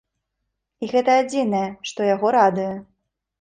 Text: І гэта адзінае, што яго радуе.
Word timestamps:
І 0.85 0.89
гэта 0.93 1.17
адзінае, 1.25 1.67
што 1.91 2.09
яго 2.15 2.33
радуе. 2.39 2.73